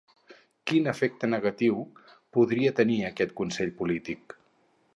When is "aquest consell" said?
3.11-3.73